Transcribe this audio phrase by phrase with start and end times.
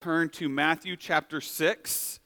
[0.00, 2.20] turn to Matthew chapter 6.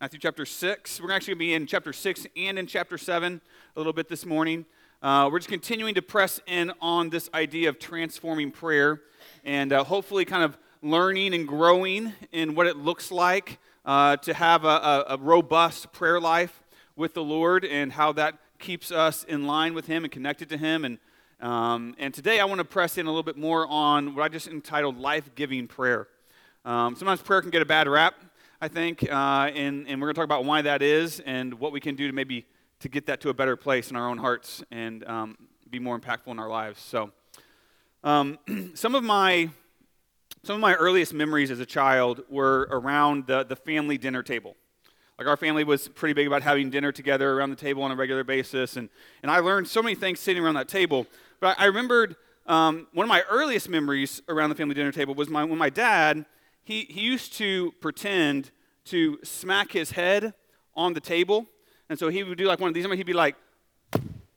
[0.00, 1.02] Matthew chapter 6.
[1.02, 3.42] We're actually going to be in chapter 6 and in chapter 7
[3.76, 4.64] a little bit this morning.
[5.02, 9.02] Uh, we're just continuing to press in on this idea of transforming prayer
[9.44, 14.32] and uh, hopefully kind of learning and growing in what it looks like uh, to
[14.32, 16.62] have a, a, a robust prayer life
[16.96, 20.56] with the Lord and how that keeps us in line with Him and connected to
[20.56, 20.86] Him.
[20.86, 20.98] And,
[21.38, 24.28] um, and today I want to press in a little bit more on what I
[24.28, 26.08] just entitled life giving prayer.
[26.62, 28.14] Um, sometimes prayer can get a bad rap,
[28.60, 31.72] I think, uh, and, and we're going to talk about why that is and what
[31.72, 32.44] we can do to maybe
[32.80, 35.38] to get that to a better place in our own hearts and um,
[35.70, 36.78] be more impactful in our lives.
[36.78, 37.12] So,
[38.04, 38.38] um,
[38.74, 39.48] some of my
[40.42, 44.54] some of my earliest memories as a child were around the, the family dinner table.
[45.18, 47.96] Like our family was pretty big about having dinner together around the table on a
[47.96, 48.90] regular basis, and,
[49.22, 51.06] and I learned so many things sitting around that table.
[51.40, 55.14] But I, I remembered um, one of my earliest memories around the family dinner table
[55.14, 56.26] was my, when my dad
[56.70, 58.52] he, he used to pretend
[58.84, 60.34] to smack his head
[60.76, 61.46] on the table.
[61.88, 62.84] And so he would do like one of these.
[62.84, 63.34] I mean, he'd be like,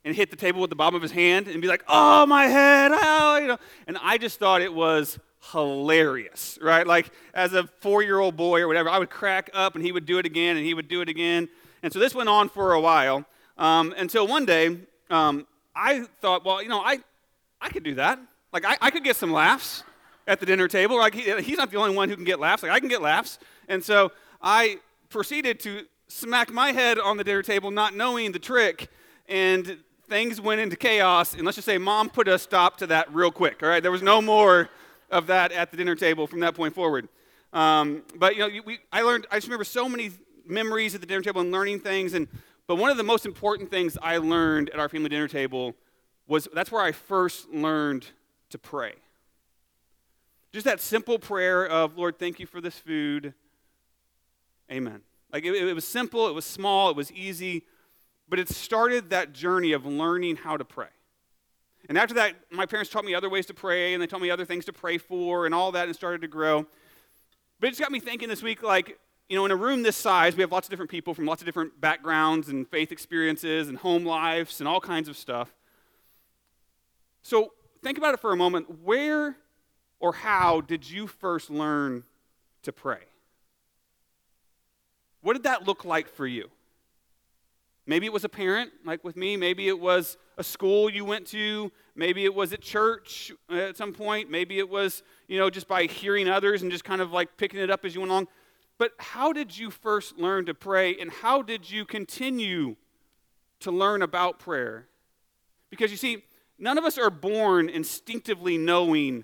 [0.04, 2.48] and hit the table with the bottom of his hand and be like, oh, my
[2.48, 3.58] head, oh, you know.
[3.86, 5.20] And I just thought it was
[5.52, 6.88] hilarious, right?
[6.88, 10.18] Like as a four-year-old boy or whatever, I would crack up and he would do
[10.18, 11.48] it again and he would do it again.
[11.84, 13.26] And so this went on for a while
[13.60, 14.76] um, until one day
[15.12, 15.46] um,
[15.76, 17.00] I thought, well, you know, I,
[17.62, 18.20] I could do that.
[18.52, 19.84] Like I, I could get some laughs
[20.28, 20.98] at the dinner table.
[20.98, 22.64] Like he, he's not the only one who can get laughs.
[22.64, 23.40] Like I can get laughs.
[23.68, 24.80] And so I
[25.10, 28.90] proceeded to smack my head on the dinner table, not knowing the trick,
[29.28, 29.78] and
[30.10, 31.34] things went into chaos.
[31.34, 33.64] And let's just say mom put a stop to that real quick.
[33.64, 34.70] All right, there was no more
[35.10, 37.08] of that at the dinner table from that point forward.
[37.52, 39.28] Um, but you know, we, I learned.
[39.32, 40.12] I just remember so many
[40.46, 42.14] memories at the dinner table and learning things.
[42.14, 42.28] And
[42.68, 45.76] but one of the most important things I learned at our family dinner table
[46.28, 48.08] was that's where I first learned
[48.50, 48.94] to pray.
[50.54, 53.34] Just that simple prayer of, Lord, thank you for this food.
[54.72, 55.02] Amen.
[55.32, 57.66] Like it, it was simple, it was small, it was easy,
[58.30, 60.88] but it started that journey of learning how to pray.
[61.90, 64.30] And after that, my parents taught me other ways to pray, and they taught me
[64.30, 66.68] other things to pray for, and all that, and started to grow.
[67.60, 69.98] But it just got me thinking this week, like, you know, in a room this
[69.98, 73.70] size, we have lots of different people from lots of different backgrounds and faith experiences
[73.70, 75.54] and home lives and all kinds of stuff.
[77.24, 78.82] So think about it for a moment.
[78.84, 79.36] Where
[80.04, 82.04] or how did you first learn
[82.62, 83.00] to pray?
[85.22, 86.50] What did that look like for you?
[87.88, 89.38] Maybe it was a parent, like with me.
[89.38, 91.72] Maybe it was a school you went to.
[91.96, 94.30] Maybe it was at church at some point.
[94.30, 97.62] Maybe it was, you know, just by hearing others and just kind of like picking
[97.62, 98.28] it up as you went along.
[98.78, 102.76] But how did you first learn to pray and how did you continue
[103.62, 104.90] to learn about prayer?
[105.70, 106.26] Because you see,
[106.60, 109.24] none of us are born instinctively knowing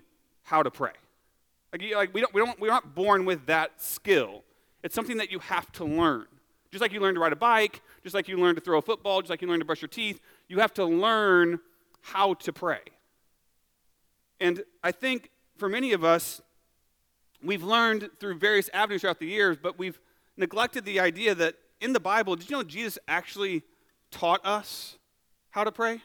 [0.50, 0.92] how to pray.
[1.72, 4.44] Like, like we, don't, we, don't, we're not born with that skill.
[4.84, 6.26] It's something that you have to learn.
[6.72, 8.82] Just like you learn to ride a bike, just like you learn to throw a
[8.82, 11.59] football, just like you learn to brush your teeth, you have to learn
[12.02, 12.80] how to pray.
[14.40, 16.42] And I think for many of us,
[17.44, 20.00] we've learned through various avenues throughout the years, but we've
[20.36, 23.62] neglected the idea that in the Bible, did you know Jesus actually
[24.09, 24.98] taught us
[25.52, 26.02] how to pray?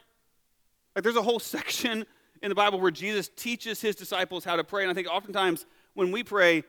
[0.94, 2.04] Like there's a whole section
[2.44, 4.82] in the Bible where Jesus teaches his disciples how to pray.
[4.82, 6.62] And I think oftentimes when we pray,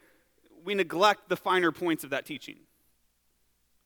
[0.64, 2.56] we neglect the finer points of that teaching.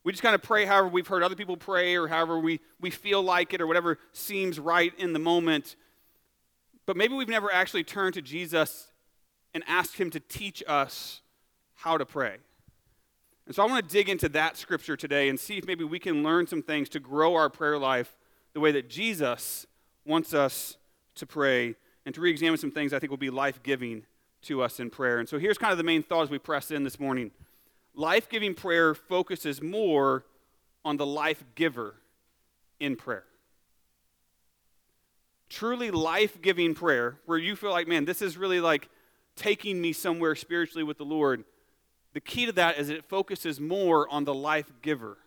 [0.03, 2.91] We just kind of pray however we've heard other people pray or however we, we
[2.91, 5.75] feel like it or whatever seems right in the moment.
[6.85, 8.89] But maybe we've never actually turned to Jesus
[9.55, 11.21] and asked him to teach us
[11.73, 12.35] how to pray.
[13.47, 15.97] And so I want to dig into that scripture today and see if maybe we
[15.97, 18.15] can learn some things to grow our prayer life
[18.53, 19.65] the way that Jesus
[20.05, 20.77] wants us
[21.19, 21.75] to pray
[22.05, 24.05] and to re examine some things I think will be life giving
[24.43, 25.19] to us in prayer.
[25.19, 27.31] And so here's kind of the main thought as we press in this morning
[27.93, 30.25] life giving prayer focuses more
[30.85, 31.95] on the life giver
[32.79, 33.25] in prayer.
[35.49, 38.87] Truly life giving prayer, where you feel like, man, this is really like
[39.35, 41.43] taking me somewhere spiritually with the Lord.
[42.13, 45.17] The key to that is it focuses more on the life giver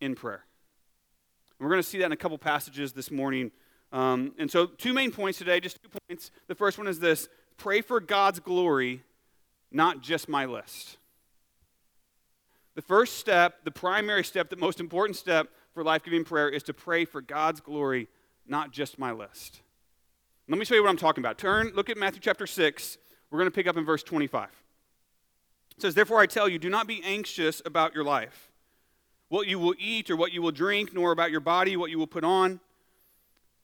[0.00, 0.44] in prayer.
[1.58, 3.50] And we're going to see that in a couple passages this morning
[3.92, 6.30] um, and so, two main points today, just two points.
[6.46, 9.02] The first one is this pray for God's glory,
[9.70, 10.98] not just my list.
[12.74, 16.62] The first step, the primary step, the most important step for life giving prayer is
[16.64, 18.08] to pray for God's glory,
[18.46, 19.62] not just my list.
[20.48, 21.38] Let me show you what I'm talking about.
[21.38, 22.98] Turn, look at Matthew chapter 6.
[23.30, 24.48] We're going to pick up in verse 25.
[25.76, 28.50] It says, Therefore I tell you, do not be anxious about your life,
[29.28, 31.98] what you will eat or what you will drink, nor about your body, what you
[31.98, 32.60] will put on.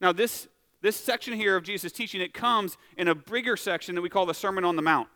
[0.00, 0.48] Now, this,
[0.80, 4.26] this section here of Jesus' teaching, it comes in a bigger section that we call
[4.26, 5.08] the Sermon on the Mount.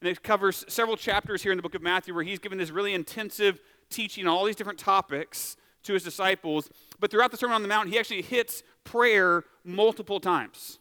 [0.00, 2.70] And it covers several chapters here in the book of Matthew where he's given this
[2.70, 3.60] really intensive
[3.90, 6.68] teaching on all these different topics to his disciples.
[7.00, 10.78] But throughout the Sermon on the Mount, he actually hits prayer multiple times.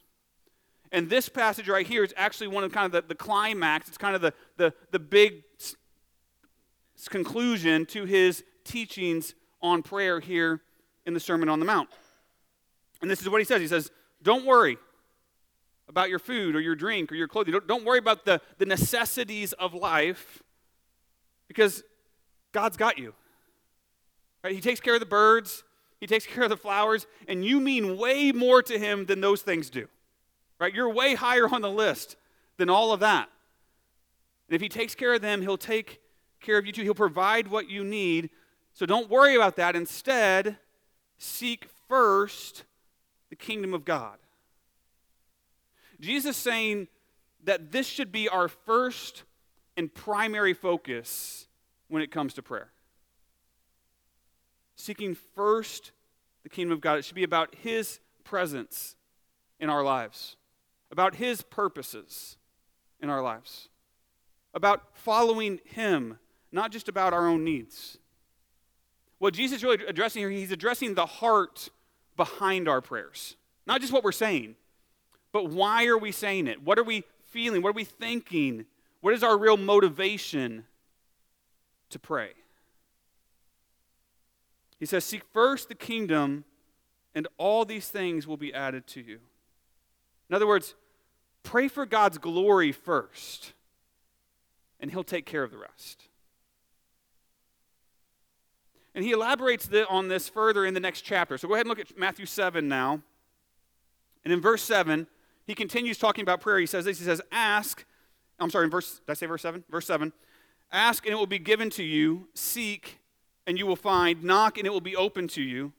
[0.92, 3.88] And this passage right here is actually one of kind of the, the climax.
[3.88, 5.44] It's kind of the, the, the big
[7.10, 10.62] conclusion to his teachings on prayer here
[11.06, 11.90] in the Sermon on the Mount.
[13.01, 13.91] And this is what he says He says,
[14.21, 14.77] Don't worry
[15.89, 17.53] about your food or your drink or your clothing.
[17.53, 20.44] Don't, don't worry about the, the necessities of life
[21.47, 21.83] because
[22.51, 23.13] God's got you.
[24.44, 24.53] Right?
[24.53, 25.63] He takes care of the birds,
[25.99, 29.41] He takes care of the flowers, and you mean way more to Him than those
[29.41, 29.88] things do.
[30.59, 30.73] Right?
[30.73, 32.15] You're way higher on the list
[32.57, 33.29] than all of that.
[34.49, 36.01] And if He takes care of them, He'll take
[36.41, 36.83] care of you too.
[36.83, 38.29] He'll provide what you need.
[38.73, 39.75] So don't worry about that.
[39.75, 40.57] Instead,
[41.17, 42.63] seek first
[43.29, 44.18] the kingdom of God.
[46.00, 46.88] Jesus saying
[47.44, 49.24] that this should be our first
[49.75, 51.47] and primary focus
[51.88, 52.71] when it comes to prayer.
[54.75, 55.91] Seeking first
[56.44, 56.97] the kingdom of God.
[56.97, 58.95] It should be about His presence
[59.59, 60.38] in our lives,
[60.91, 62.38] about His purposes
[63.01, 63.69] in our lives,
[64.53, 66.19] about following Him,
[66.51, 67.97] not just about our own needs.
[69.19, 71.69] What Jesus is really addressing here, He's addressing the heart
[72.18, 73.38] behind our prayers.
[73.66, 74.56] Not just what we're saying,
[75.31, 76.64] but why are we saying it?
[76.64, 77.62] What are we feeling?
[77.62, 78.66] What are we thinking?
[79.02, 80.66] What is our real motivation
[81.90, 82.31] to pray?
[84.80, 86.44] He says, Seek first the kingdom,
[87.16, 89.19] and all these things will be added to you.
[90.30, 90.75] In other words,
[91.44, 93.54] pray for God's glory first,
[94.80, 96.04] and He'll take care of the rest.
[98.97, 101.38] And he elaborates on this further in the next chapter.
[101.38, 103.03] So go ahead and look at Matthew 7 now.
[104.23, 105.05] And in verse 7,
[105.45, 106.57] he continues talking about prayer.
[106.57, 107.85] He says this He says, Ask,
[108.39, 109.63] I'm sorry, in verse, did I say verse 7?
[109.69, 110.11] Verse 7.
[110.71, 112.27] Ask and it will be given to you.
[112.33, 112.99] Seek
[113.45, 114.23] and you will find.
[114.23, 115.73] Knock and it will be open to you.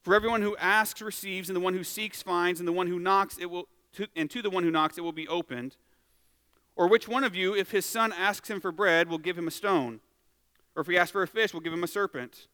[0.00, 2.98] For everyone who asks receives, and the one who seeks finds, and the one who
[2.98, 5.76] knocks it will, to, and to the one who knocks it will be opened.
[6.74, 9.46] Or which one of you, if his son asks him for bread, will give him
[9.46, 10.00] a stone?
[10.74, 12.48] Or if he asks for a fish, will give him a serpent?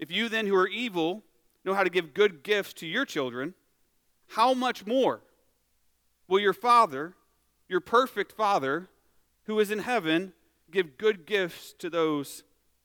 [0.00, 1.22] If you then, who are evil,
[1.64, 3.54] know how to give good gifts to your children,
[4.28, 5.20] how much more
[6.26, 7.14] will your Father,
[7.68, 8.88] your perfect Father,
[9.44, 10.32] who is in heaven,
[10.70, 12.44] give good gifts to those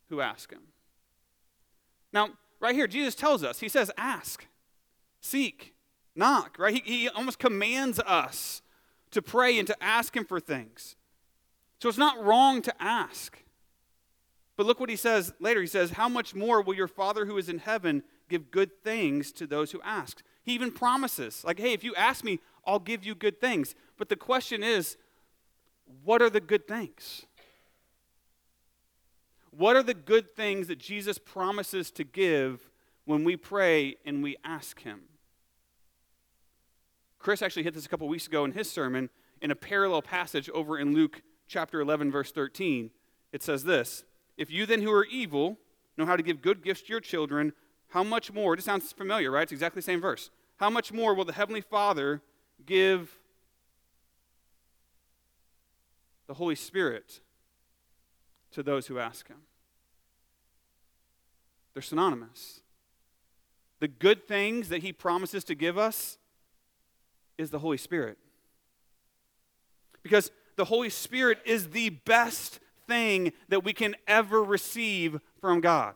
[0.09, 0.63] who ask him?
[2.11, 4.45] Now, right here, Jesus tells us, He says, ask,
[5.21, 5.73] seek,
[6.15, 6.73] knock, right?
[6.73, 8.61] He, he almost commands us
[9.11, 10.97] to pray and to ask Him for things.
[11.81, 13.37] So it's not wrong to ask.
[14.57, 15.61] But look what he says later.
[15.61, 19.31] He says, How much more will your Father who is in heaven give good things
[19.33, 20.21] to those who ask?
[20.43, 23.75] He even promises, like, hey, if you ask me, I'll give you good things.
[23.97, 24.97] But the question is,
[26.03, 27.25] what are the good things?
[29.49, 32.69] What are the good things that Jesus promises to give
[33.05, 35.01] when we pray and we ask Him?
[37.25, 39.09] Chris actually hit this a couple weeks ago in his sermon
[39.41, 42.91] in a parallel passage over in Luke chapter 11, verse 13.
[43.31, 44.03] It says this
[44.37, 45.57] if you then who are evil
[45.97, 47.53] know how to give good gifts to your children,
[47.89, 48.53] how much more?
[48.53, 49.43] It just sounds familiar, right?
[49.43, 50.29] It's exactly the same verse.
[50.57, 52.21] How much more will the Heavenly Father
[52.65, 53.17] give
[56.27, 57.21] the Holy Spirit
[58.51, 59.43] to those who ask Him?
[61.73, 62.61] They're synonymous.
[63.79, 66.17] The good things that He promises to give us
[67.37, 68.17] is the Holy Spirit.
[70.03, 75.95] Because the Holy Spirit is the best thing that we can ever receive from God.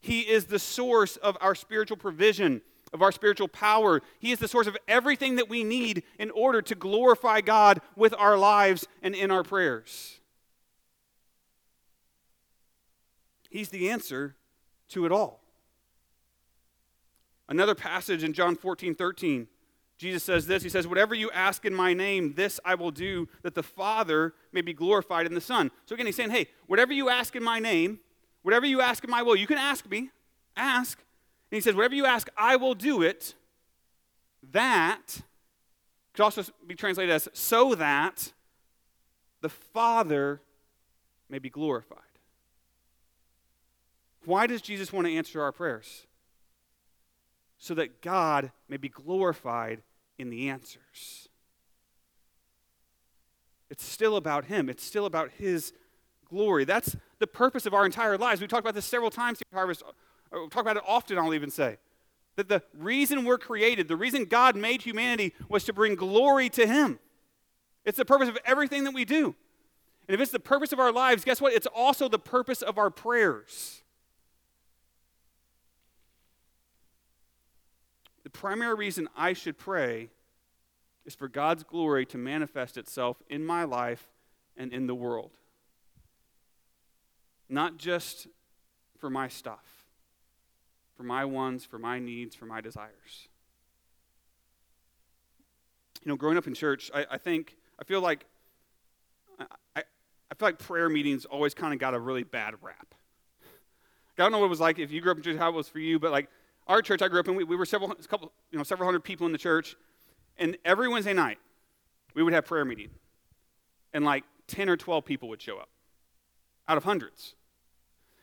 [0.00, 2.60] He is the source of our spiritual provision,
[2.92, 4.02] of our spiritual power.
[4.18, 8.14] He is the source of everything that we need in order to glorify God with
[8.18, 10.20] our lives and in our prayers.
[13.48, 14.36] He's the answer
[14.90, 15.40] to it all.
[17.48, 19.48] Another passage in John 14, 13,
[19.98, 23.28] Jesus says this He says, Whatever you ask in my name, this I will do,
[23.42, 25.70] that the Father may be glorified in the Son.
[25.86, 28.00] So again, he's saying, Hey, whatever you ask in my name,
[28.42, 30.10] whatever you ask in my will, you can ask me,
[30.56, 30.98] ask.
[31.50, 33.34] And he says, Whatever you ask, I will do it.
[34.52, 35.22] That
[36.12, 38.32] could also be translated as so that
[39.40, 40.40] the Father
[41.28, 41.98] may be glorified.
[44.24, 46.06] Why does Jesus want to answer our prayers?
[47.64, 49.80] So that God may be glorified
[50.18, 51.30] in the answers.
[53.70, 55.72] It's still about Him, it's still about His
[56.28, 56.66] glory.
[56.66, 58.42] That's the purpose of our entire lives.
[58.42, 59.82] We've talked about this several times here Harvest.
[60.30, 61.78] We talk about it often, I'll even say.
[62.36, 66.66] That the reason we're created, the reason God made humanity was to bring glory to
[66.66, 66.98] Him.
[67.86, 69.34] It's the purpose of everything that we do.
[70.06, 71.54] And if it's the purpose of our lives, guess what?
[71.54, 73.83] It's also the purpose of our prayers.
[78.34, 80.10] Primary reason I should pray
[81.06, 84.08] is for God's glory to manifest itself in my life
[84.56, 85.30] and in the world.
[87.48, 88.26] Not just
[88.98, 89.86] for my stuff,
[90.96, 93.28] for my wants, for my needs, for my desires.
[96.02, 98.26] You know, growing up in church, I, I think, I feel like,
[99.38, 99.82] I, I,
[100.30, 102.94] I feel like prayer meetings always kind of got a really bad rap.
[104.16, 105.54] I don't know what it was like if you grew up in church, how it
[105.54, 106.28] was for you, but like
[106.66, 109.04] our church I grew up in, we, we were several, couple, you know, several hundred
[109.04, 109.76] people in the church,
[110.38, 111.38] and every Wednesday night
[112.14, 112.90] we would have prayer meeting,
[113.92, 115.68] and like 10 or 12 people would show up
[116.68, 117.34] out of hundreds.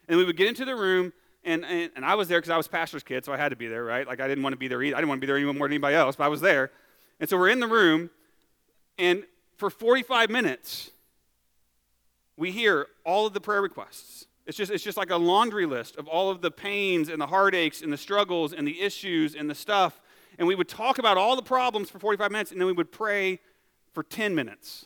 [0.08, 2.58] And we would get into the room, and, and, and I was there because I
[2.58, 4.08] was pastor's kid, so I had to be there, right?
[4.08, 4.96] Like I didn't want to be there either.
[4.96, 6.72] I didn't want to be there any more than anybody else, but I was there.
[7.20, 8.10] And so we're in the room,
[8.98, 9.24] and
[9.58, 10.92] for 45 minutes,
[12.36, 14.26] we hear all of the prayer requests.
[14.46, 17.28] It's just, it's just like a laundry list of all of the pains and the
[17.28, 20.02] heartaches and the struggles and the issues and the stuff.
[20.40, 22.92] And we would talk about all the problems for 45 minutes, and then we would
[22.92, 23.40] pray
[23.94, 24.86] for 10 minutes.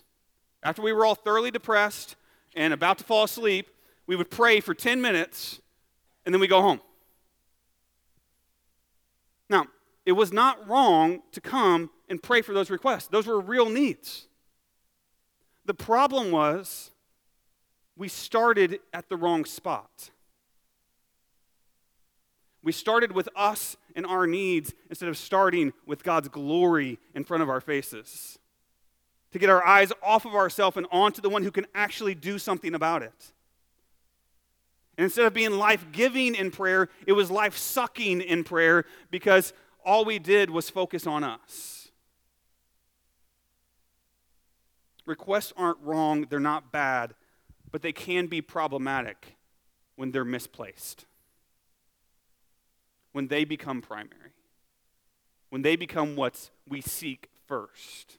[0.64, 2.16] After we were all thoroughly depressed
[2.56, 3.68] and about to fall asleep,
[4.08, 5.62] we would pray for 10 minutes,
[6.26, 6.82] and then we go home.
[9.50, 9.68] Now,
[10.06, 14.28] it was not wrong to come and pray for those requests, those were real needs.
[15.66, 16.92] The problem was
[17.98, 20.10] we started at the wrong spot.
[22.62, 27.44] We started with us and our needs instead of starting with God's glory in front
[27.44, 28.40] of our faces.
[29.32, 32.40] To get our eyes off of ourselves and onto the one who can actually do
[32.40, 33.32] something about it.
[34.98, 39.54] And instead of being life giving in prayer, it was life sucking in prayer because
[39.86, 41.90] all we did was focus on us.
[45.06, 47.14] Requests aren't wrong, they're not bad
[47.76, 49.36] but they can be problematic
[49.98, 51.04] when they're misplaced,
[53.12, 54.32] when they become primary,
[55.50, 58.18] when they become what we seek first.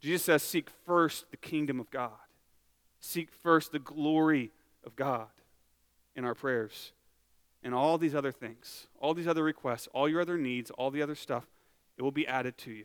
[0.00, 2.12] Jesus says, Seek first the kingdom of God,
[3.00, 4.52] seek first the glory
[4.86, 5.26] of God
[6.14, 6.92] in our prayers.
[7.64, 11.02] And all these other things, all these other requests, all your other needs, all the
[11.02, 11.48] other stuff,
[11.98, 12.84] it will be added to you.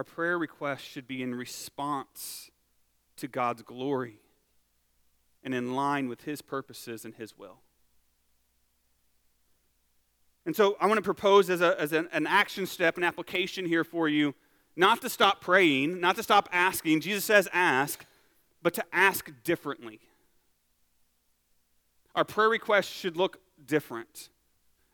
[0.00, 2.50] Our prayer requests should be in response
[3.18, 4.16] to God's glory
[5.44, 7.58] and in line with His purposes and His will.
[10.46, 13.66] And so I want to propose as, a, as an, an action step, an application
[13.66, 14.34] here for you,
[14.74, 17.02] not to stop praying, not to stop asking.
[17.02, 18.06] Jesus says ask,
[18.62, 20.00] but to ask differently.
[22.14, 24.30] Our prayer requests should look different.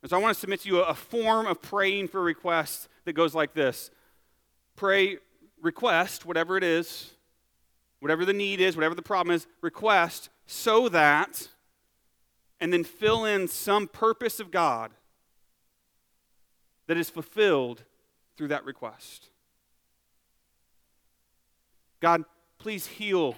[0.02, 2.88] And so I want to submit to you a, a form of praying for requests
[3.04, 3.92] that goes like this
[4.76, 5.18] pray,
[5.60, 7.12] request, whatever it is,
[8.00, 11.48] whatever the need is, whatever the problem is, request so that,
[12.60, 14.92] and then fill in some purpose of God
[16.86, 17.82] that is fulfilled
[18.36, 19.30] through that request.
[22.00, 22.24] God,
[22.58, 23.34] please heal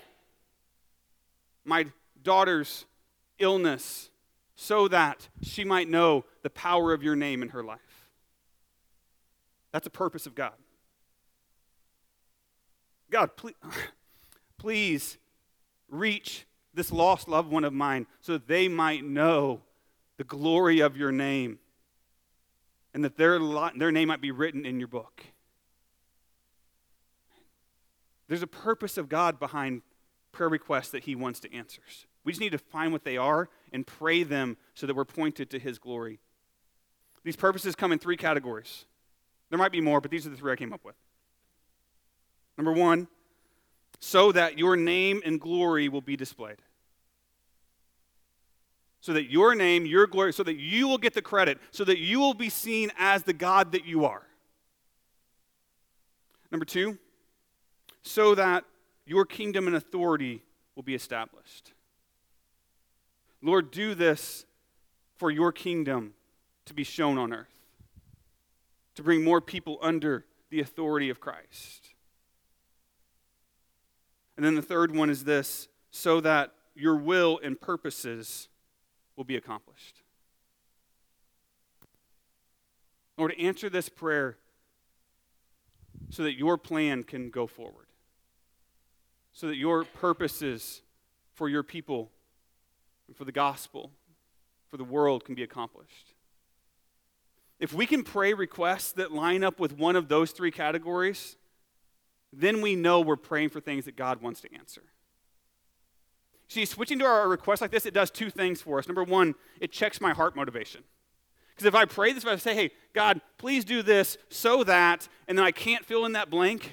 [1.64, 1.86] my
[2.22, 2.84] daughter's
[3.38, 4.10] illness
[4.56, 8.08] so that she might know the power of your name in her life.
[9.72, 10.54] That's a purpose of God.
[13.10, 13.54] God, please,
[14.58, 15.18] please
[15.88, 19.62] reach this lost loved one of mine so that they might know
[20.16, 21.58] the glory of your name
[22.94, 23.38] and that their,
[23.76, 25.24] their name might be written in your book.
[28.28, 29.82] There's a purpose of God behind
[30.32, 31.80] prayer requests that He wants to answer.
[32.24, 35.50] We just need to find what they are and pray them so that we're pointed
[35.50, 36.20] to His glory.
[37.24, 38.84] These purposes come in three categories.
[39.50, 40.94] There might be more, but these are the three I came up with.
[42.58, 43.06] Number one,
[44.00, 46.58] so that your name and glory will be displayed.
[49.00, 51.98] So that your name, your glory, so that you will get the credit, so that
[51.98, 54.26] you will be seen as the God that you are.
[56.50, 56.98] Number two,
[58.02, 58.64] so that
[59.06, 60.42] your kingdom and authority
[60.74, 61.72] will be established.
[63.40, 64.44] Lord, do this
[65.16, 66.14] for your kingdom
[66.64, 67.60] to be shown on earth,
[68.96, 71.90] to bring more people under the authority of Christ.
[74.38, 78.48] And then the third one is this so that your will and purposes
[79.16, 80.00] will be accomplished.
[83.16, 84.36] Lord, answer this prayer
[86.10, 87.88] so that your plan can go forward,
[89.32, 90.82] so that your purposes
[91.34, 92.12] for your people
[93.08, 93.90] and for the gospel,
[94.68, 96.14] for the world can be accomplished.
[97.58, 101.36] If we can pray requests that line up with one of those three categories,
[102.32, 104.82] then we know we're praying for things that God wants to answer.
[106.48, 108.88] See, switching to our request like this, it does two things for us.
[108.88, 110.82] Number one, it checks my heart motivation.
[111.54, 115.08] Because if I pray this, if I say, hey, God, please do this so that,
[115.26, 116.72] and then I can't fill in that blank,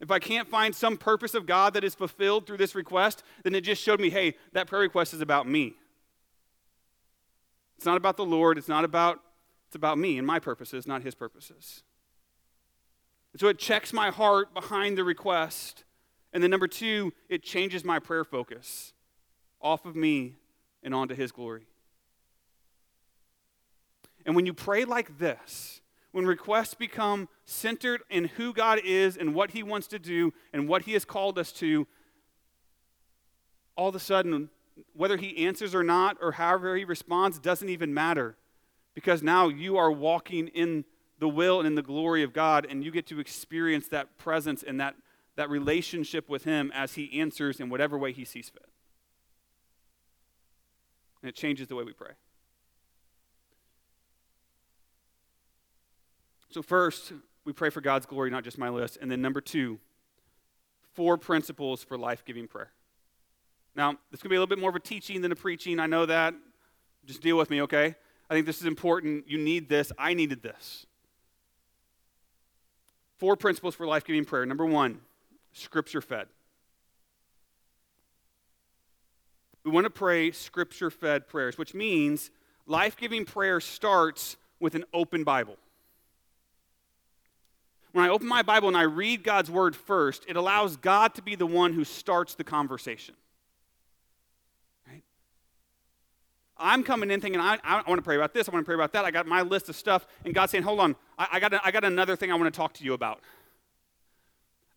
[0.00, 3.54] if I can't find some purpose of God that is fulfilled through this request, then
[3.54, 5.74] it just showed me, hey, that prayer request is about me.
[7.76, 9.20] It's not about the Lord, it's not about
[9.68, 11.82] it's about me and my purposes, not his purposes.
[13.36, 15.84] And so it checks my heart behind the request.
[16.32, 18.94] And then number 2, it changes my prayer focus
[19.60, 20.36] off of me
[20.82, 21.66] and onto his glory.
[24.24, 29.34] And when you pray like this, when requests become centered in who God is and
[29.34, 31.86] what He wants to do and what He has called us to,
[33.76, 34.48] all of a sudden,
[34.94, 38.38] whether He answers or not, or however He responds, doesn't even matter.
[38.94, 40.86] Because now you are walking in
[41.18, 44.62] the will and in the glory of God, and you get to experience that presence
[44.62, 44.94] and that,
[45.36, 48.68] that relationship with Him as He answers in whatever way He sees fit.
[51.22, 52.12] And it changes the way we pray.
[56.50, 57.12] So, first,
[57.44, 58.98] we pray for God's glory, not just my list.
[59.00, 59.78] And then, number two,
[60.94, 62.70] four principles for life giving prayer.
[63.74, 65.78] Now, this could be a little bit more of a teaching than a preaching.
[65.78, 66.34] I know that.
[67.04, 67.94] Just deal with me, okay?
[68.28, 69.28] I think this is important.
[69.28, 69.92] You need this.
[69.98, 70.86] I needed this.
[73.18, 74.44] Four principles for life giving prayer.
[74.44, 75.00] Number one,
[75.52, 76.26] scripture fed.
[79.64, 82.30] We want to pray scripture fed prayers, which means
[82.66, 85.56] life giving prayer starts with an open Bible.
[87.92, 91.22] When I open my Bible and I read God's word first, it allows God to
[91.22, 93.14] be the one who starts the conversation.
[94.86, 95.02] Right?
[96.58, 98.74] I'm coming in thinking, I, I want to pray about this, I want to pray
[98.74, 99.04] about that.
[99.04, 101.60] I got my list of stuff, and God's saying, hold on, I, I got, a,
[101.64, 103.20] I got another thing I want to talk to you about.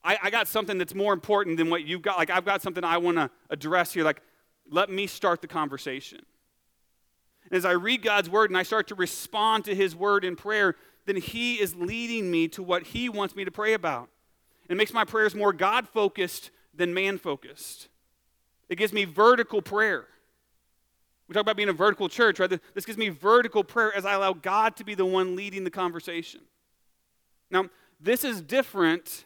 [0.03, 2.17] I, I got something that's more important than what you've got.
[2.17, 4.03] Like, I've got something I want to address here.
[4.03, 4.21] Like,
[4.69, 6.19] let me start the conversation.
[7.43, 10.35] And as I read God's word and I start to respond to his word in
[10.35, 10.75] prayer,
[11.09, 14.09] then He is leading me to what He wants me to pray about.
[14.69, 17.87] It makes my prayers more God focused than man focused.
[18.69, 20.05] It gives me vertical prayer.
[21.29, 22.49] We talk about being a vertical church, right?
[22.73, 25.69] This gives me vertical prayer as I allow God to be the one leading the
[25.69, 26.41] conversation.
[27.51, 29.25] Now, this is different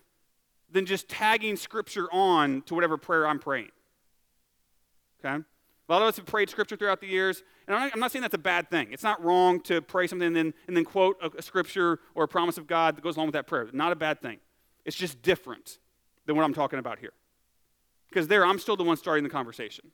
[0.69, 3.71] than just tagging scripture on to whatever prayer I'm praying.
[5.23, 5.35] Okay?
[5.35, 8.33] A lot of us have prayed scripture throughout the years, and I'm not saying that's
[8.33, 8.91] a bad thing.
[8.91, 12.25] It's not wrong to pray something and then, and then quote a, a scripture or
[12.25, 13.69] a promise of God that goes along with that prayer.
[13.71, 14.39] Not a bad thing.
[14.83, 15.77] It's just different
[16.25, 17.13] than what I'm talking about here.
[18.09, 19.91] Because there, I'm still the one starting the conversation.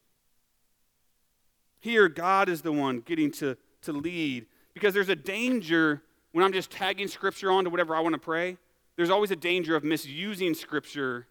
[1.79, 4.45] Here, God is the one getting to, to lead.
[4.73, 8.19] Because there's a danger when I'm just tagging scripture on to whatever I want to
[8.19, 8.57] pray.
[8.95, 11.27] There's always a danger of misusing scripture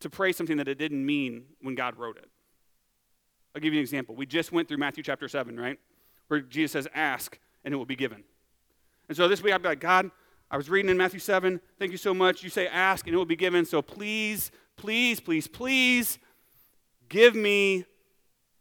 [0.00, 2.28] to pray something that it didn't mean when God wrote it.
[3.54, 4.14] I'll give you an example.
[4.14, 5.78] We just went through Matthew chapter 7, right?
[6.28, 8.24] Where Jesus says, Ask, and it will be given.
[9.08, 10.10] And so this week I'd be like, God,
[10.50, 11.60] I was reading in Matthew 7.
[11.78, 12.42] Thank you so much.
[12.42, 13.64] You say, Ask, and it will be given.
[13.64, 16.18] So please, please, please, please
[17.08, 17.84] give me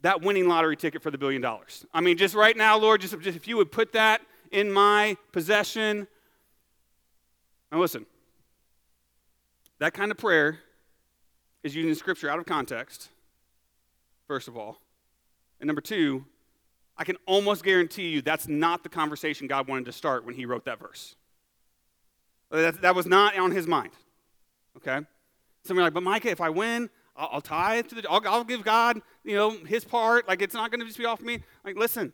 [0.04, 1.86] that winning lottery ticket for the billion dollars.
[1.94, 5.18] I mean, just right now, Lord, just, just if you would put that in my
[5.32, 6.08] possession.
[7.72, 8.06] Now, listen,
[9.80, 10.60] that kind of prayer
[11.64, 13.10] is using scripture out of context,
[14.28, 14.80] first of all.
[15.60, 16.26] And number two,
[16.98, 20.46] I can almost guarantee you that's not the conversation God wanted to start when he
[20.46, 21.16] wrote that verse.
[22.52, 23.94] That, that was not on his mind.
[24.78, 25.00] Okay?
[25.64, 28.44] Some are like, but Micah, if I win, I'll, I'll tithe to the, I'll, I'll
[28.44, 30.28] give God, you know, his part.
[30.28, 31.44] Like, it's not going to just be off me.
[31.64, 32.14] Like, listen,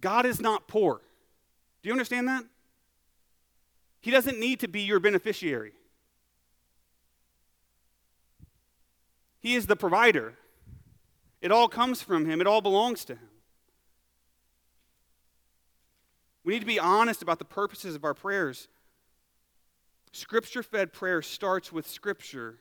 [0.00, 1.00] God is not poor.
[1.82, 2.44] Do you understand that?
[4.00, 5.72] He doesn't need to be your beneficiary.
[9.40, 10.34] He is the provider.
[11.40, 13.28] It all comes from Him, it all belongs to Him.
[16.44, 18.68] We need to be honest about the purposes of our prayers.
[20.12, 22.60] Scripture fed prayer starts with Scripture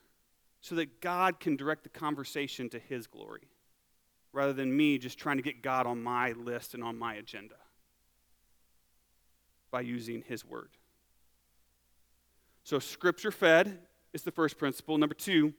[0.64, 3.50] so that God can direct the conversation to His glory
[4.32, 7.56] rather than me just trying to get God on my list and on my agenda
[9.72, 10.70] by using His Word.
[12.64, 13.78] So, Scripture fed
[14.14, 14.98] is the first principle.
[14.98, 15.54] Number two,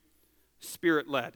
[0.58, 1.34] Spirit led.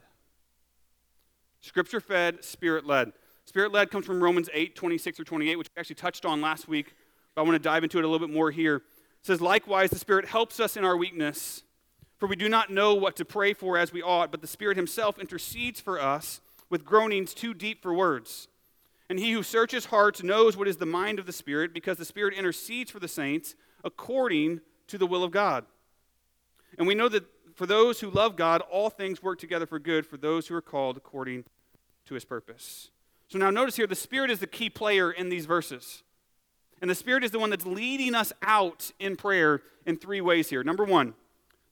[1.61, 3.12] Scripture fed, Spirit led.
[3.44, 6.68] Spirit led comes from Romans 8, 26 or 28, which we actually touched on last
[6.68, 6.94] week,
[7.35, 8.76] but I want to dive into it a little bit more here.
[8.76, 8.83] It
[9.26, 11.64] says, Likewise, the Spirit helps us in our weakness,
[12.18, 14.76] for we do not know what to pray for as we ought, but the Spirit
[14.76, 18.48] Himself intercedes for us with groanings too deep for words.
[19.09, 22.04] And He who searches hearts knows what is the mind of the Spirit, because the
[22.04, 23.54] Spirit intercedes for the saints
[23.85, 25.64] according to the will of God.
[26.76, 30.07] And we know that for those who love God, all things work together for good
[30.07, 31.44] for those who are called according
[32.07, 32.90] to His purpose.
[33.28, 36.02] So now notice here the Spirit is the key player in these verses.
[36.81, 40.50] And the Spirit is the one that's leading us out in prayer in three ways
[40.50, 40.62] here.
[40.62, 41.14] Number one,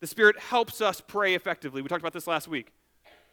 [0.01, 1.83] the Spirit helps us pray effectively.
[1.83, 2.73] We talked about this last week.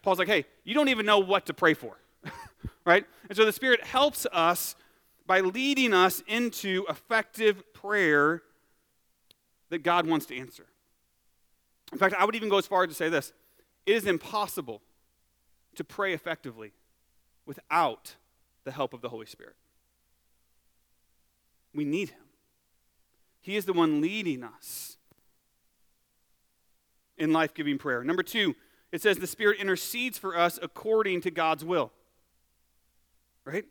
[0.02, 1.96] Paul's like, hey, you don't even know what to pray for,
[2.84, 3.04] right?
[3.28, 4.76] And so the Spirit helps us
[5.26, 8.42] by leading us into effective prayer
[9.70, 10.66] that God wants to answer.
[11.92, 13.32] In fact, I would even go as far as to say this
[13.86, 14.82] it is impossible
[15.74, 16.72] to pray effectively
[17.46, 18.14] without
[18.64, 19.56] the help of the Holy Spirit.
[21.74, 22.20] We need Him.
[23.40, 24.96] He is the one leading us
[27.18, 28.02] in life giving prayer.
[28.04, 28.54] Number two,
[28.92, 31.92] it says the Spirit intercedes for us according to God's will.
[33.44, 33.64] Right?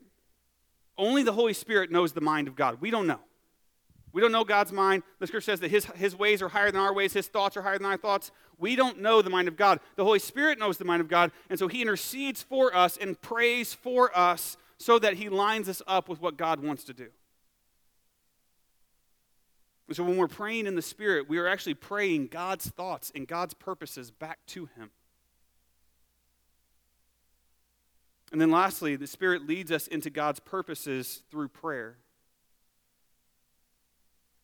[0.98, 2.80] Only the Holy Spirit knows the mind of God.
[2.82, 3.20] We don't know.
[4.12, 5.02] We don't know God's mind.
[5.20, 7.64] The scripture says that his, his ways are higher than our ways, his thoughts are
[7.64, 8.32] higher than our thoughts.
[8.60, 9.80] We don't know the mind of God.
[9.96, 13.20] The Holy Spirit knows the mind of God, and so he intercedes for us and
[13.20, 17.08] prays for us so that he lines us up with what God wants to do.
[19.94, 23.54] So when we're praying in the Spirit, we are actually praying God's thoughts and God's
[23.54, 24.92] purposes back to him.
[28.32, 31.98] And then lastly, the Spirit leads us into God's purposes through prayer.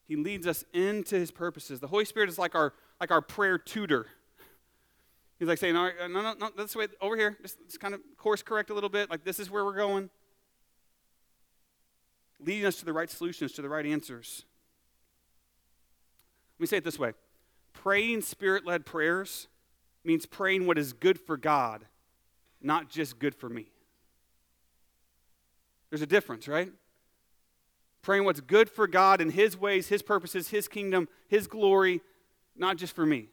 [0.08, 1.80] He leads us into his purposes.
[1.80, 4.08] The Holy Spirit is like our, like our prayer tutor.
[5.40, 7.38] He's like saying, right, uh, no, no, no, this way, over here.
[7.42, 9.10] Just, just kind of course correct a little bit.
[9.10, 10.10] Like, this is where we're going.
[12.40, 14.46] Leading us to the right solutions, to the right answers.
[16.60, 17.14] Let me say it this way
[17.74, 19.48] praying spirit led prayers
[20.04, 21.86] means praying what is good for God,
[22.62, 23.68] not just good for me.
[25.90, 26.72] There's a difference, right?
[28.02, 32.02] praying what's good for God and His ways, His purposes, His kingdom, His glory,
[32.56, 33.28] not just for me.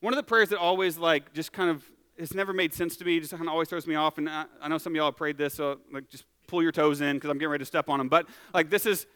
[0.00, 1.84] One of the prayers that always, like, just kind of,
[2.16, 4.44] it's never made sense to me, just kind of always throws me off, and I,
[4.60, 7.16] I know some of y'all have prayed this, so, like, just pull your toes in
[7.16, 8.08] because I'm getting ready to step on them.
[8.08, 9.06] But, like, this is,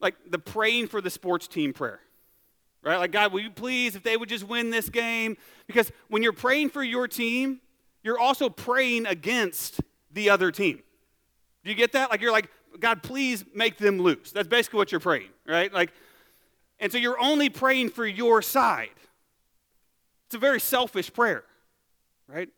[0.00, 2.00] like, the praying for the sports team prayer.
[2.82, 2.96] Right?
[2.96, 5.36] Like, God, will you please, if they would just win this game?
[5.66, 7.60] Because when you're praying for your team,
[8.02, 10.82] you're also praying against the other team.
[11.62, 12.10] Do you get that?
[12.10, 14.32] Like, you're like, God, please make them lose.
[14.32, 15.70] That's basically what you're praying, right?
[15.72, 15.92] Like,
[16.78, 18.88] and so you're only praying for your side.
[20.26, 21.44] It's a very selfish prayer,
[22.26, 22.48] right?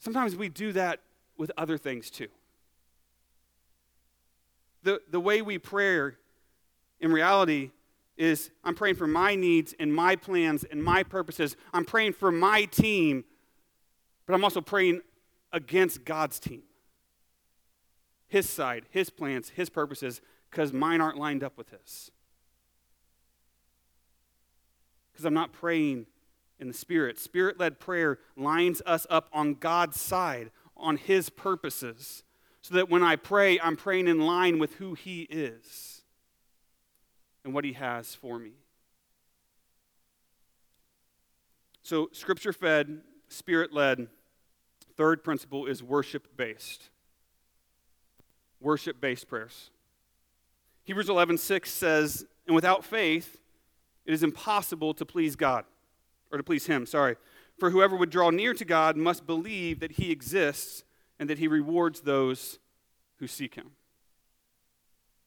[0.00, 1.00] Sometimes we do that
[1.36, 2.28] with other things too.
[4.82, 6.12] The, the way we pray
[7.00, 7.70] in reality
[8.16, 11.56] is I'm praying for my needs and my plans and my purposes.
[11.72, 13.24] I'm praying for my team,
[14.26, 15.00] but I'm also praying
[15.52, 16.62] against God's team
[18.32, 22.10] his side, his plans, his purposes, because mine aren't lined up with his.
[25.12, 26.06] Because I'm not praying
[26.58, 27.18] in the Spirit.
[27.18, 32.24] Spirit led prayer lines us up on God's side, on his purposes,
[32.62, 36.02] so that when I pray, I'm praying in line with who he is
[37.44, 38.52] and what he has for me.
[41.82, 44.06] So, scripture fed, spirit led.
[44.96, 46.90] Third principle is worship based
[48.62, 49.70] worship based prayers.
[50.84, 53.40] Hebrews 11 6 says, And without faith,
[54.06, 55.64] it is impossible to please God,
[56.30, 57.16] or to please Him, sorry.
[57.58, 60.84] For whoever would draw near to God must believe that He exists
[61.22, 62.58] and that He rewards those
[63.20, 63.70] who seek Him.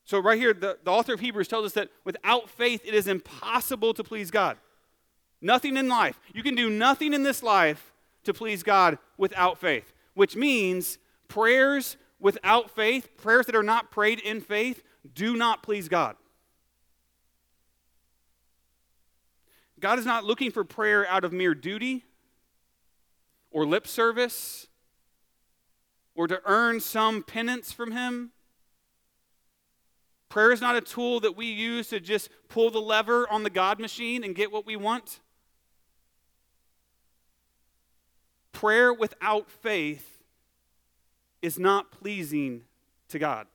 [0.03, 3.07] So, right here, the, the author of Hebrews tells us that without faith, it is
[3.07, 4.57] impossible to please God.
[5.39, 6.19] Nothing in life.
[6.33, 7.93] You can do nothing in this life
[8.25, 10.97] to please God without faith, which means
[11.29, 16.17] prayers without faith, prayers that are not prayed in faith, do not please God.
[19.79, 22.03] God is not looking for prayer out of mere duty
[23.49, 24.67] or lip service
[26.15, 28.31] or to earn some penance from Him.
[30.29, 33.49] Prayer is not a tool that we use to just pull the lever on the
[33.49, 35.19] God machine and get what we want.
[38.51, 40.23] Prayer without faith
[41.41, 42.63] is not pleasing
[43.09, 43.47] to God.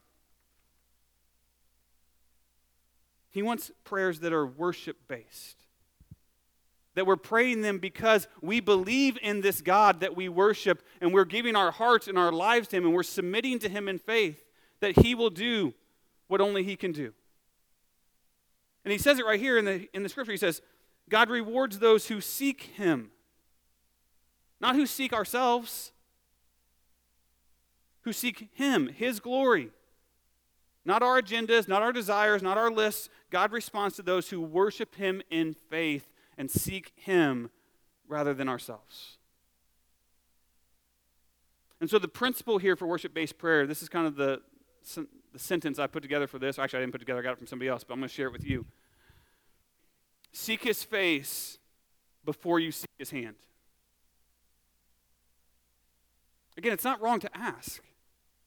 [3.31, 5.60] He wants prayers that are worship based.
[7.01, 11.25] That we're praying them because we believe in this God that we worship and we're
[11.25, 14.45] giving our hearts and our lives to Him and we're submitting to Him in faith
[14.81, 15.73] that He will do
[16.29, 17.15] what only He can do.
[18.85, 20.33] And He says it right here in the, in the scripture.
[20.33, 20.61] He says,
[21.09, 23.13] God rewards those who seek Him
[24.61, 25.93] not who seek ourselves,
[28.03, 29.71] who seek Him, His glory.
[30.85, 33.09] Not our agendas, not our desires, not our lists.
[33.31, 36.10] God responds to those who worship Him in faith
[36.41, 37.51] and seek Him
[38.09, 39.19] rather than ourselves.
[41.83, 44.41] And so, the principle here for worship based prayer this is kind of the,
[44.95, 46.59] the sentence I put together for this.
[46.59, 48.15] Actually, I didn't put together, I got it from somebody else, but I'm going to
[48.15, 48.65] share it with you.
[50.33, 51.59] Seek His face
[52.25, 53.37] before you seek His hand.
[56.57, 57.83] Again, it's not wrong to ask.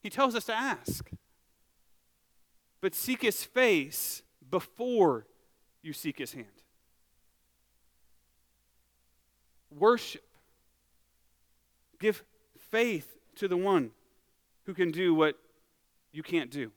[0.02, 1.12] He tells us to ask.
[2.82, 5.26] But seek his face before
[5.82, 6.63] you seek his hand.
[9.78, 10.24] Worship.
[12.00, 12.24] Give
[12.70, 13.92] faith to the one
[14.66, 15.36] who can do what
[16.12, 16.72] you can't do.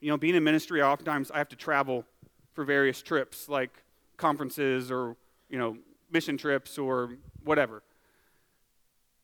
[0.00, 2.04] You know, being in ministry, oftentimes I have to travel
[2.52, 3.70] for various trips, like
[4.16, 5.16] conferences or,
[5.50, 5.76] you know,
[6.10, 7.82] mission trips or whatever.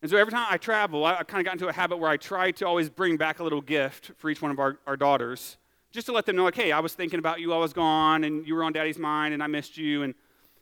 [0.00, 2.10] And so every time I travel, I, I kind of got into a habit where
[2.10, 4.96] I try to always bring back a little gift for each one of our, our
[4.96, 5.56] daughters,
[5.92, 8.24] just to let them know, like, hey, I was thinking about you, I was gone,
[8.24, 10.02] and you were on daddy's mind, and I missed you.
[10.02, 10.14] And,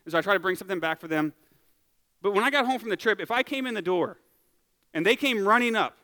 [0.04, 1.32] and so I try to bring something back for them.
[2.20, 4.18] But when I got home from the trip, if I came in the door
[4.92, 5.96] and they came running up,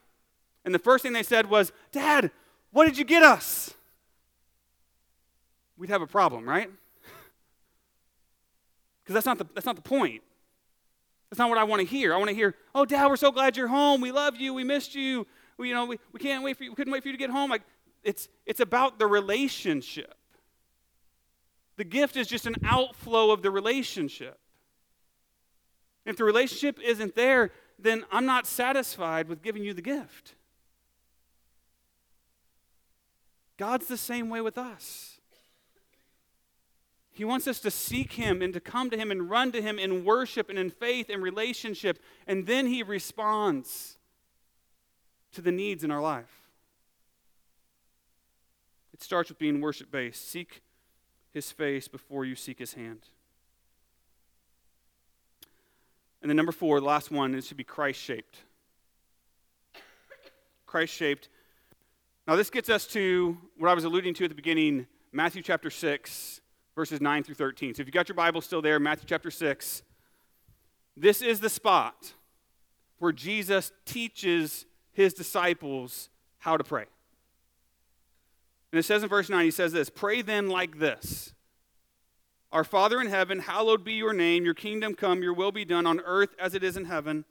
[0.64, 2.30] and the first thing they said was, Dad,
[2.70, 3.74] what did you get us?
[5.76, 6.70] We'd have a problem, right?
[9.02, 10.20] Because that's, not the, that's not the point.
[11.30, 12.12] That's not what I want to hear.
[12.12, 14.00] I want to hear, oh, Dad, we're so glad you're home.
[14.00, 14.52] We love you.
[14.52, 15.28] We missed you.
[15.58, 16.70] We, you know, we, we can't wait for you.
[16.70, 17.48] We couldn't wait for you to get home.
[17.48, 17.62] Like,
[18.06, 20.14] it's, it's about the relationship.
[21.76, 24.38] The gift is just an outflow of the relationship.
[26.04, 30.36] If the relationship isn't there, then I'm not satisfied with giving you the gift.
[33.56, 35.20] God's the same way with us.
[37.10, 39.80] He wants us to seek Him and to come to Him and run to Him
[39.80, 41.98] in worship and in faith and relationship.
[42.26, 43.98] And then He responds
[45.32, 46.45] to the needs in our life.
[48.96, 50.26] It starts with being worship based.
[50.30, 50.62] Seek
[51.34, 53.00] His face before you seek His hand.
[56.22, 58.38] And then, number four, the last one, it should be Christ shaped.
[60.64, 61.28] Christ shaped.
[62.26, 65.68] Now, this gets us to what I was alluding to at the beginning Matthew chapter
[65.68, 66.40] 6
[66.74, 67.74] verses 9 through 13.
[67.74, 69.82] So if you got your Bible still there, Matthew chapter 6,
[70.96, 72.14] this is the spot
[72.98, 76.86] where Jesus teaches his disciples how to pray.
[78.72, 81.34] And it says in verse 9, he says this Pray then like this
[82.52, 85.86] Our Father in heaven, hallowed be your name, your kingdom come, your will be done
[85.86, 87.24] on earth as it is in heaven.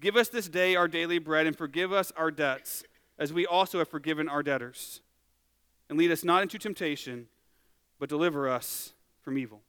[0.00, 2.82] Give us this day our daily bread and forgive us our debts
[3.18, 5.00] as we also have forgiven our debtors.
[5.88, 7.28] And lead us not into temptation
[8.02, 9.60] but deliver us from evil.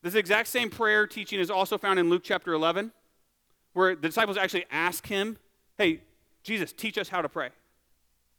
[0.00, 2.92] This exact same prayer teaching is also found in Luke chapter 11,
[3.72, 5.36] where the disciples actually ask him,
[5.76, 6.02] Hey,
[6.44, 7.48] Jesus, teach us how to pray.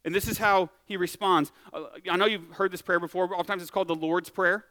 [0.06, 1.50] And this is how he responds.
[1.72, 4.64] Uh, I know you've heard this prayer before, but oftentimes it's called the Lord's Prayer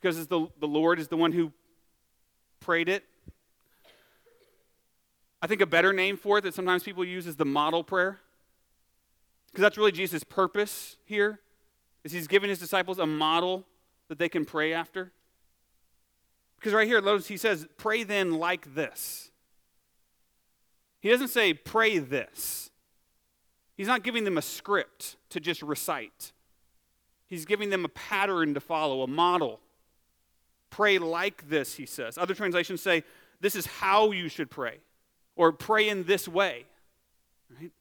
[0.00, 1.52] because the, the Lord is the one who
[2.60, 3.04] prayed it.
[5.42, 8.20] I think a better name for it that sometimes people use is the model prayer
[9.50, 11.40] because that's really Jesus' purpose here
[12.04, 13.66] is he's giving his disciples a model
[14.08, 15.10] that they can pray after.
[16.56, 19.30] Because right here, he says, pray then like this.
[21.00, 22.69] He doesn't say, pray this.
[23.80, 26.32] He's not giving them a script to just recite.
[27.26, 29.58] He's giving them a pattern to follow, a model.
[30.68, 32.18] Pray like this, he says.
[32.18, 33.04] Other translations say,
[33.40, 34.80] this is how you should pray,
[35.34, 36.66] or pray in this way.
[37.58, 37.72] Right?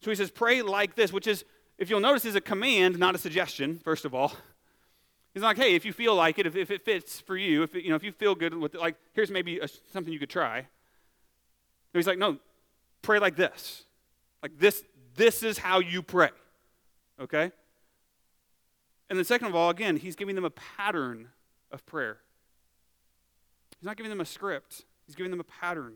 [0.00, 1.44] So he says, pray like this, which is,
[1.78, 4.32] if you'll notice, is a command, not a suggestion, first of all.
[5.32, 7.76] He's like, hey, if you feel like it, if, if it fits for you, if,
[7.76, 10.18] it, you know, if you feel good with it, like, here's maybe a, something you
[10.18, 10.66] could try.
[11.92, 12.38] he's like, no,
[13.00, 13.84] pray like this.
[14.42, 14.82] Like this,
[15.16, 16.30] this is how you pray.
[17.20, 17.52] Okay?
[19.08, 21.28] And then, second of all, again, he's giving them a pattern
[21.72, 22.18] of prayer.
[23.78, 25.94] He's not giving them a script, he's giving them a pattern,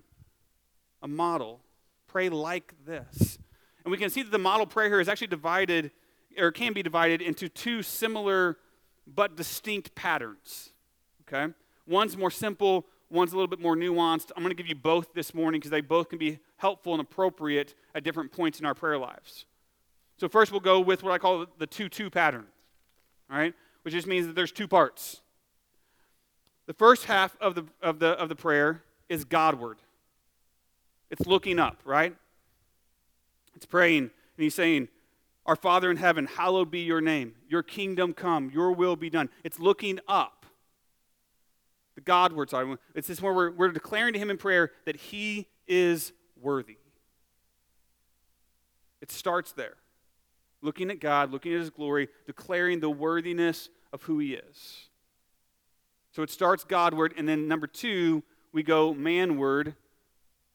[1.02, 1.60] a model.
[2.06, 3.38] Pray like this.
[3.84, 5.90] And we can see that the model prayer here is actually divided,
[6.38, 8.56] or can be divided, into two similar
[9.06, 10.70] but distinct patterns.
[11.22, 11.52] Okay?
[11.86, 14.30] One's more simple, one's a little bit more nuanced.
[14.36, 17.00] I'm going to give you both this morning because they both can be helpful and
[17.02, 19.44] appropriate at different points in our prayer lives.
[20.16, 22.46] So, first, we'll go with what I call the 2 2 pattern,
[23.30, 23.52] all right?
[23.82, 25.20] Which just means that there's two parts.
[26.64, 29.76] The first half of the, of the, of the prayer is Godward,
[31.10, 32.16] it's looking up, right?
[33.54, 34.88] It's praying, and he's saying,
[35.44, 37.34] Our Father in heaven, hallowed be your name.
[37.46, 39.28] Your kingdom come, your will be done.
[39.44, 40.46] It's looking up.
[41.94, 42.78] The Godward side.
[42.94, 46.76] It's this where we're, we're declaring to him in prayer that he is worthy.
[49.00, 49.74] It starts there.
[50.62, 54.88] Looking at God, looking at his glory, declaring the worthiness of who he is.
[56.12, 59.74] So it starts Godward, and then number two, we go manward,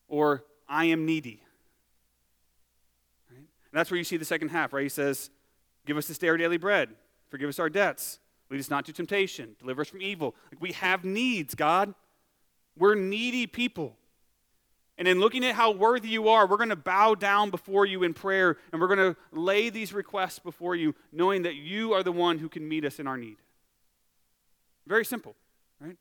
[0.07, 1.43] or I am needy.
[3.29, 3.37] Right?
[3.37, 4.83] And that's where you see the second half, right?
[4.83, 5.29] He says,
[5.85, 6.89] Give us this day our daily bread,
[7.29, 10.33] forgive us our debts, lead us not to temptation, deliver us from evil.
[10.51, 11.93] Like we have needs, God.
[12.77, 13.98] We're needy people.
[14.99, 18.03] And in looking at how worthy you are, we're going to bow down before you
[18.03, 22.03] in prayer and we're going to lay these requests before you, knowing that you are
[22.03, 23.37] the one who can meet us in our need.
[24.85, 25.35] Very simple.
[25.79, 25.95] Right?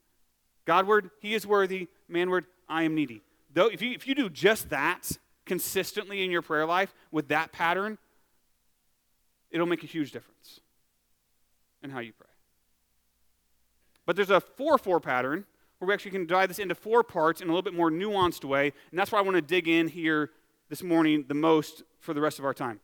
[0.64, 1.87] Godward, he is worthy.
[2.11, 3.22] Manward, I am needy.
[3.54, 5.12] Though, if you, if you do just that
[5.46, 7.98] consistently in your prayer life with that pattern,
[9.52, 10.58] it'll make a huge difference
[11.84, 12.26] in how you pray.
[14.06, 15.44] But there's a 4 4 pattern
[15.78, 18.44] where we actually can divide this into four parts in a little bit more nuanced
[18.44, 18.72] way.
[18.90, 20.30] And that's why I want to dig in here
[20.68, 22.80] this morning the most for the rest of our time.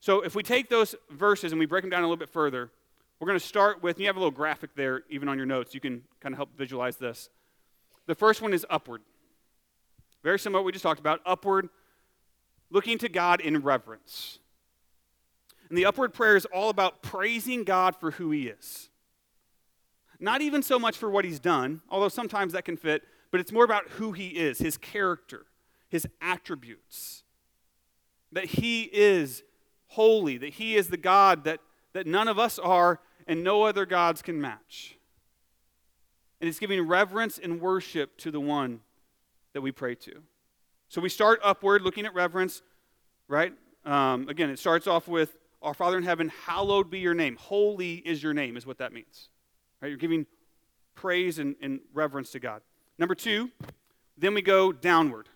[0.00, 2.70] So if we take those verses and we break them down a little bit further,
[3.18, 5.74] we're going to start with, you have a little graphic there, even on your notes.
[5.74, 7.30] You can kind of help visualize this.
[8.06, 9.02] The first one is upward.
[10.22, 11.20] Very similar to what we just talked about.
[11.26, 11.68] Upward,
[12.70, 14.38] looking to God in reverence.
[15.68, 18.88] And the upward prayer is all about praising God for who He is.
[20.20, 23.52] Not even so much for what He's done, although sometimes that can fit, but it's
[23.52, 25.46] more about who He is, His character,
[25.88, 27.22] His attributes.
[28.32, 29.42] That He is
[29.86, 31.60] holy, that He is the God that,
[31.92, 34.96] that none of us are, and no other gods can match.
[36.40, 38.80] And it's giving reverence and worship to the one
[39.52, 40.22] that we pray to.
[40.88, 42.62] So we start upward, looking at reverence,
[43.28, 43.52] right?
[43.84, 47.36] Um, again, it starts off with Our Father in heaven, hallowed be your name.
[47.36, 49.28] Holy is your name, is what that means.
[49.80, 49.88] Right?
[49.88, 50.26] You're giving
[50.94, 52.62] praise and, and reverence to God.
[52.98, 53.50] Number two,
[54.16, 55.28] then we go downward,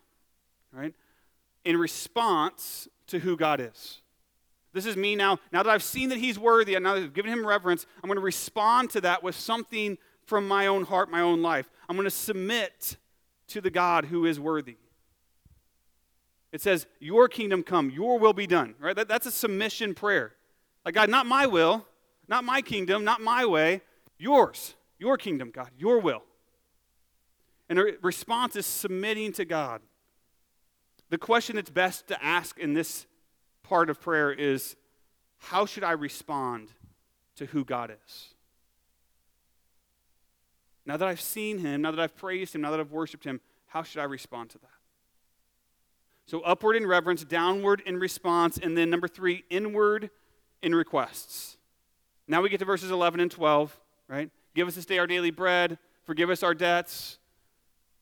[0.72, 0.94] right?
[1.64, 4.00] In response to who God is.
[4.72, 5.38] This is me now.
[5.52, 8.08] Now that I've seen that he's worthy, and now that I've given him reverence, I'm
[8.08, 11.70] going to respond to that with something from my own heart, my own life.
[11.88, 12.96] I'm going to submit
[13.48, 14.76] to the God who is worthy.
[16.52, 18.74] It says, Your kingdom come, your will be done.
[18.80, 18.96] Right?
[18.96, 20.32] That, that's a submission prayer.
[20.84, 21.86] Like, God, not my will,
[22.28, 23.82] not my kingdom, not my way,
[24.22, 24.74] yours.
[24.98, 26.22] Your kingdom, God, your will.
[27.68, 29.82] And the response is submitting to God.
[31.10, 33.06] The question that's best to ask in this
[33.62, 34.76] part of prayer is
[35.38, 36.68] how should I respond
[37.36, 38.34] to who God is?
[40.86, 43.40] Now that I've seen him, now that I've praised him, now that I've worshiped him,
[43.66, 44.68] how should I respond to that?
[46.26, 50.10] So, upward in reverence, downward in response, and then number three, inward
[50.62, 51.56] in requests.
[52.28, 53.78] Now we get to verses 11 and 12,
[54.12, 54.30] right?
[54.54, 57.18] Give us this day our daily bread, forgive us our debts,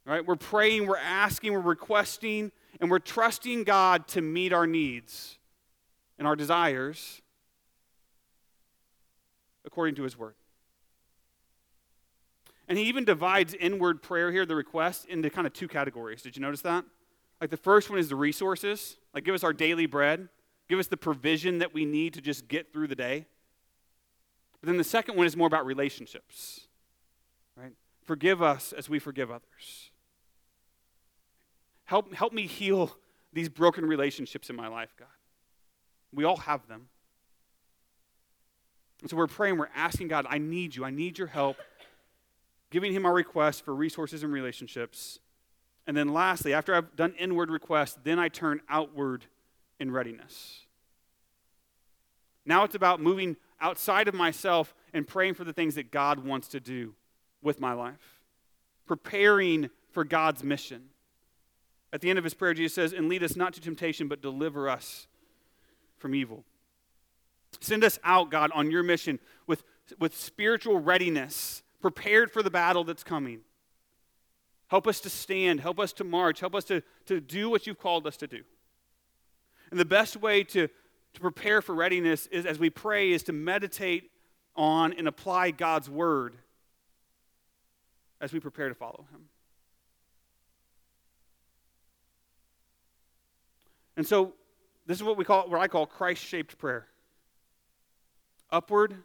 [0.04, 0.26] right?
[0.26, 5.38] We're praying, we're asking, we're requesting, and we're trusting God to meet our needs
[6.18, 7.22] and our desires
[9.64, 10.34] according to his word.
[12.66, 16.22] And he even divides inward prayer here, the request, into kind of two categories.
[16.22, 16.84] Did you notice that?
[17.40, 20.28] Like the first one is the resources, like give us our daily bread,
[20.68, 23.26] give us the provision that we need to just get through the day.
[24.60, 26.66] But then the second one is more about relationships,
[27.56, 27.72] right?
[28.04, 29.90] Forgive us as we forgive others.
[31.84, 32.96] Help, help me heal
[33.32, 35.08] these broken relationships in my life, God.
[36.12, 36.88] We all have them.
[39.00, 41.56] And so we're praying, we're asking God, I need you, I need your help,
[42.70, 45.20] giving Him our request for resources and relationships.
[45.86, 49.24] And then lastly, after I've done inward requests, then I turn outward
[49.78, 50.66] in readiness.
[52.44, 56.48] Now it's about moving outside of myself and praying for the things that God wants
[56.48, 56.94] to do
[57.42, 58.20] with my life,
[58.86, 60.84] preparing for God's mission.
[61.92, 64.22] At the end of his prayer, Jesus says, And lead us not to temptation, but
[64.22, 65.06] deliver us
[65.98, 66.44] from evil.
[67.60, 69.64] Send us out, God, on your mission with,
[69.98, 73.40] with spiritual readiness, prepared for the battle that's coming.
[74.68, 75.60] Help us to stand.
[75.60, 76.38] Help us to march.
[76.38, 78.42] Help us to, to do what you've called us to do.
[79.70, 80.68] And the best way to,
[81.14, 84.10] to prepare for readiness is as we pray is to meditate
[84.56, 86.36] on and apply God's word
[88.20, 89.28] as we prepare to follow him.
[93.96, 94.34] And so
[94.86, 96.86] this is what we call what I call Christ-shaped prayer.
[98.50, 98.96] Upward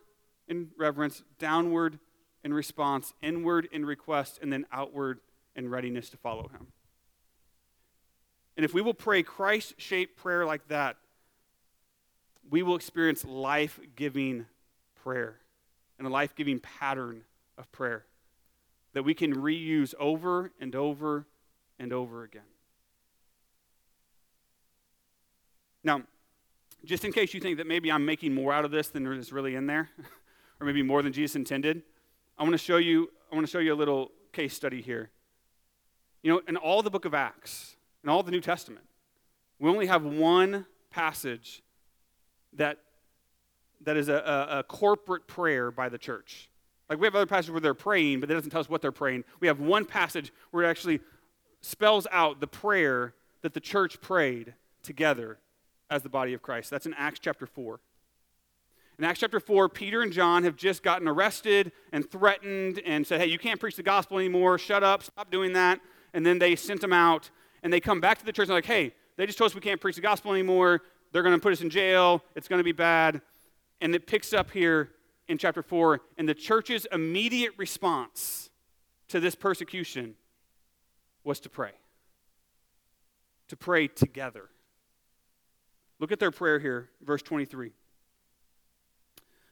[0.47, 1.99] in reverence, downward
[2.43, 5.19] in response, inward in request, and then outward
[5.55, 6.67] in readiness to follow him.
[8.55, 10.97] And if we will pray Christ shaped prayer like that,
[12.49, 14.45] we will experience life giving
[14.95, 15.39] prayer
[15.97, 17.23] and a life giving pattern
[17.57, 18.05] of prayer
[18.93, 21.25] that we can reuse over and over
[21.79, 22.41] and over again.
[25.83, 26.01] Now,
[26.83, 29.31] just in case you think that maybe I'm making more out of this than is
[29.31, 29.89] really in there,
[30.59, 31.83] or maybe more than Jesus intended,
[32.37, 35.09] I want to show you, I want to show you a little case study here.
[36.23, 38.85] You know, in all the book of Acts, in all the New Testament,
[39.59, 41.61] we only have one passage
[42.55, 42.79] that,
[43.81, 46.49] that is a, a, a corporate prayer by the church.
[46.89, 48.91] Like we have other passages where they're praying, but it doesn't tell us what they're
[48.91, 49.23] praying.
[49.39, 50.99] We have one passage where it actually
[51.61, 54.53] spells out the prayer that the church prayed
[54.83, 55.39] together
[55.89, 56.69] as the body of Christ.
[56.69, 57.79] That's in Acts chapter 4.
[58.97, 63.19] In Acts chapter 4, Peter and John have just gotten arrested and threatened and said,
[63.19, 64.57] hey, you can't preach the gospel anymore.
[64.57, 65.03] Shut up.
[65.03, 65.81] Stop doing that.
[66.13, 67.29] And then they sent them out.
[67.61, 69.55] And they come back to the church and they're like, hey, they just told us
[69.55, 70.81] we can't preach the gospel anymore.
[71.15, 72.21] They're going to put us in jail.
[72.35, 73.21] It's going to be bad.
[73.79, 74.89] And it picks up here
[75.29, 76.01] in chapter 4.
[76.17, 78.49] And the church's immediate response
[79.07, 80.15] to this persecution
[81.23, 81.71] was to pray,
[83.47, 84.49] to pray together.
[85.99, 87.67] Look at their prayer here, verse 23.
[87.67, 87.73] It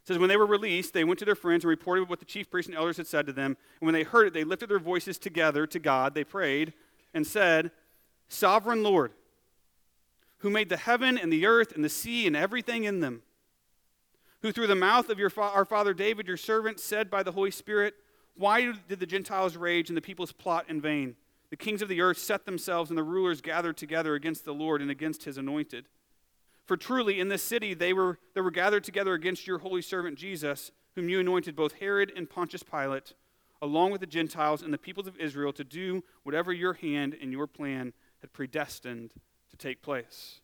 [0.03, 2.51] says, When they were released, they went to their friends and reported what the chief
[2.51, 3.55] priests and elders had said to them.
[3.79, 6.13] And when they heard it, they lifted their voices together to God.
[6.13, 6.73] They prayed
[7.13, 7.71] and said,
[8.27, 9.13] Sovereign Lord,
[10.43, 13.21] who made the heaven and the earth and the sea and everything in them,
[14.41, 17.31] who through the mouth of your fa- our father David, your servant, said by the
[17.31, 17.93] Holy Spirit,
[18.35, 21.15] Why did the Gentiles rage and the peoples plot in vain?
[21.49, 24.81] The kings of the earth set themselves and the rulers gathered together against the Lord
[24.81, 25.85] and against his anointed.
[26.65, 30.17] For truly in this city they were, they were gathered together against your holy servant
[30.17, 33.13] Jesus, whom you anointed both Herod and Pontius Pilate,
[33.61, 37.31] along with the Gentiles and the peoples of Israel, to do whatever your hand and
[37.31, 39.13] your plan had predestined
[39.63, 40.41] take place.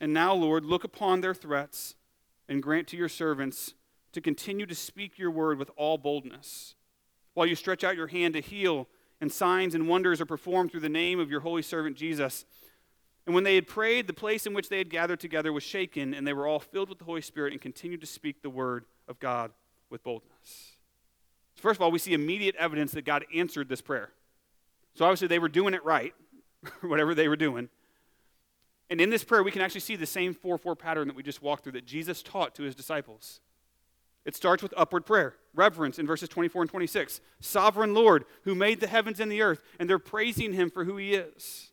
[0.00, 1.94] And now, Lord, look upon their threats
[2.48, 3.74] and grant to your servants
[4.12, 6.74] to continue to speak your word with all boldness,
[7.34, 8.88] while you stretch out your hand to heal,
[9.20, 12.44] and signs and wonders are performed through the name of your holy servant Jesus.
[13.24, 16.14] And when they had prayed, the place in which they had gathered together was shaken,
[16.14, 18.84] and they were all filled with the Holy Spirit and continued to speak the word
[19.08, 19.50] of God
[19.90, 20.76] with boldness.
[21.54, 24.10] So first of all, we see immediate evidence that God answered this prayer.
[24.94, 26.14] So obviously they were doing it right,
[26.82, 27.68] whatever they were doing.
[28.88, 31.22] And in this prayer, we can actually see the same 4 4 pattern that we
[31.22, 33.40] just walked through that Jesus taught to his disciples.
[34.24, 37.20] It starts with upward prayer, reverence in verses 24 and 26.
[37.40, 40.96] Sovereign Lord, who made the heavens and the earth, and they're praising him for who
[40.96, 41.70] he is.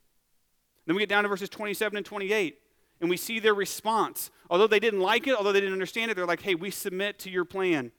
[0.85, 2.59] Then we get down to verses 27 and 28,
[3.01, 4.29] and we see their response.
[4.49, 7.17] Although they didn't like it, although they didn't understand it, they're like, hey, we submit
[7.19, 7.91] to your plan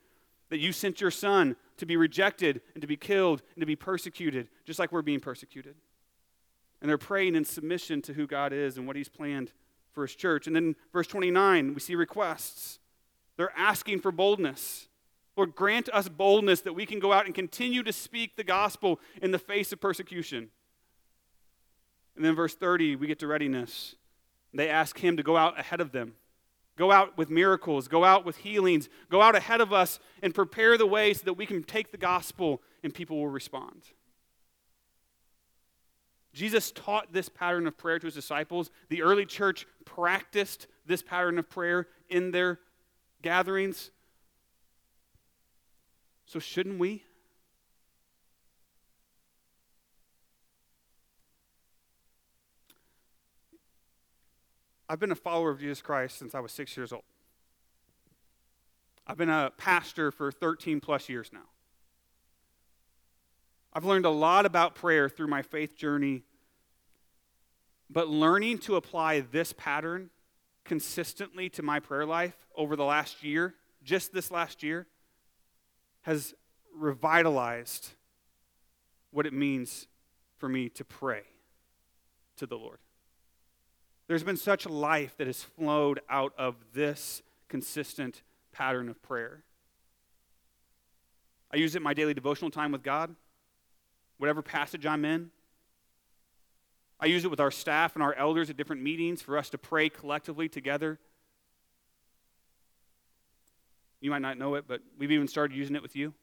[0.51, 3.75] that you sent your son to be rejected and to be killed and to be
[3.75, 5.75] persecuted, just like we're being persecuted.
[6.85, 9.55] And they're praying in submission to who God is and what he's planned
[9.95, 10.47] for his church.
[10.47, 12.79] And then verse 29, we see requests.
[13.39, 14.89] They're asking for boldness.
[15.35, 19.01] Lord, grant us boldness that we can go out and continue to speak the gospel
[19.23, 20.51] in the face of persecution.
[22.17, 23.95] And then verse 30, we get to readiness.
[24.53, 26.17] They ask him to go out ahead of them.
[26.77, 30.77] Go out with miracles, go out with healings, go out ahead of us and prepare
[30.77, 33.85] the way so that we can take the gospel and people will respond.
[36.35, 38.71] Jesus taught this pattern of prayer to his disciples.
[38.89, 42.59] The early church practiced this pattern of prayer in their
[43.23, 43.93] gatherings.
[46.27, 47.05] So, shouldn't we?
[54.89, 57.05] I've been a follower of Jesus Christ since I was six years old.
[59.07, 61.54] I've been a pastor for 13 plus years now.
[63.75, 66.23] I've learned a lot about prayer through my faith journey,
[67.91, 70.11] But learning to apply this pattern
[70.65, 74.87] consistently to my prayer life over the last year, just this last year,
[76.03, 76.35] has
[76.75, 77.91] revitalized
[79.11, 79.87] what it means
[80.39, 81.23] for me to pray
[82.37, 82.79] to the Lord.
[84.07, 88.23] There's been such life that has flowed out of this consistent
[88.53, 89.45] pattern of prayer.
[91.53, 93.15] I use it in my daily devotional time with God,
[94.25, 95.31] whatever passage I'm in.
[96.99, 99.59] I use it with our staff and our elders at different meetings for us to
[99.59, 100.99] pray collectively together.
[104.01, 106.15] You might not know it, but we've even started using it with you.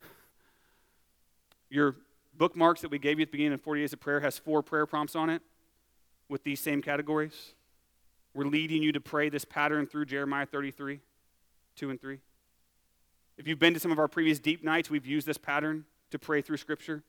[1.68, 1.96] Your
[2.32, 4.62] bookmarks that we gave you at the beginning of 40 Days of Prayer has four
[4.62, 5.42] prayer prompts on it
[6.28, 7.54] with these same categories.
[8.34, 11.00] We're leading you to pray this pattern through Jeremiah 33,
[11.74, 12.20] 2 and 3.
[13.36, 16.20] If you've been to some of our previous deep nights, we've used this pattern to
[16.20, 17.02] pray through Scripture.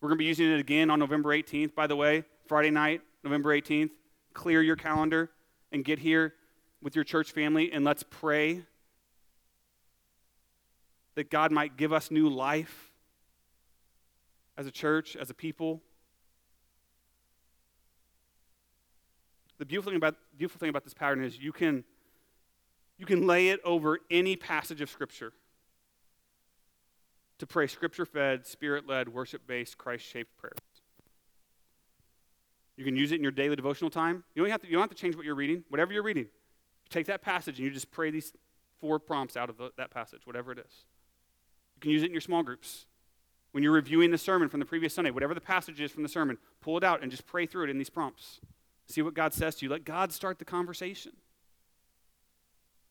[0.00, 3.02] We're going to be using it again on November 18th, by the way, Friday night,
[3.22, 3.90] November 18th.
[4.32, 5.30] Clear your calendar
[5.72, 6.34] and get here
[6.82, 8.62] with your church family and let's pray
[11.16, 12.92] that God might give us new life
[14.56, 15.82] as a church, as a people.
[19.58, 21.84] The beautiful thing about, beautiful thing about this pattern is you can,
[22.96, 25.34] you can lay it over any passage of Scripture
[27.40, 30.58] to pray scripture fed, spirit led, worship based, Christ shaped prayers.
[32.76, 34.24] You can use it in your daily devotional time.
[34.34, 35.64] You don't, have to, you don't have to change what you're reading.
[35.68, 38.32] Whatever you're reading, you take that passage and you just pray these
[38.80, 40.84] four prompts out of the, that passage, whatever it is.
[41.76, 42.86] You can use it in your small groups.
[43.52, 46.08] When you're reviewing the sermon from the previous Sunday, whatever the passage is from the
[46.08, 48.40] sermon, pull it out and just pray through it in these prompts.
[48.86, 49.70] See what God says to you.
[49.70, 51.12] Let God start the conversation.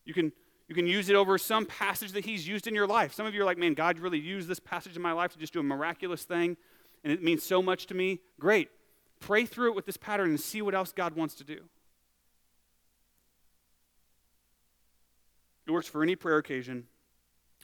[0.05, 0.31] You can
[0.69, 3.11] you can use it over some passage that He's used in your life.
[3.11, 5.39] Some of you are like, man, God really used this passage in my life to
[5.39, 6.55] just do a miraculous thing,
[7.03, 8.19] and it means so much to me.
[8.39, 8.69] Great.
[9.19, 11.59] Pray through it with this pattern and see what else God wants to do.
[15.65, 16.85] It works for any prayer occasion.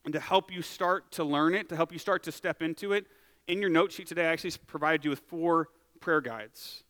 [0.03, 2.91] And to help you start to learn it, to help you start to step into
[2.93, 3.05] it,
[3.47, 6.83] in your note sheet today, I actually provided you with four prayer guides.